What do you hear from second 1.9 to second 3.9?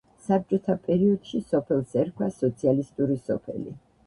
ერქვა სოციალისტური სოფელი.